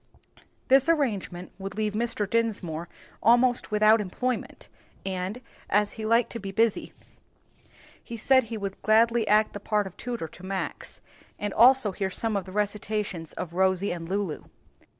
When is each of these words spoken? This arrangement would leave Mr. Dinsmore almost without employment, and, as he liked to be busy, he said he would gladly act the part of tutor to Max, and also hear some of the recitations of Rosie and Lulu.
This 0.67 0.89
arrangement 0.89 1.51
would 1.59 1.75
leave 1.77 1.93
Mr. 1.93 2.27
Dinsmore 2.27 2.89
almost 3.21 3.69
without 3.69 4.01
employment, 4.01 4.67
and, 5.05 5.39
as 5.69 5.91
he 5.93 6.07
liked 6.07 6.31
to 6.31 6.39
be 6.39 6.51
busy, 6.51 6.91
he 8.03 8.17
said 8.17 8.45
he 8.45 8.57
would 8.57 8.81
gladly 8.81 9.27
act 9.27 9.53
the 9.53 9.59
part 9.59 9.85
of 9.85 9.95
tutor 9.97 10.27
to 10.27 10.43
Max, 10.43 11.01
and 11.37 11.53
also 11.53 11.91
hear 11.91 12.09
some 12.09 12.35
of 12.35 12.45
the 12.45 12.51
recitations 12.51 13.33
of 13.33 13.53
Rosie 13.53 13.91
and 13.91 14.09
Lulu. 14.09 14.45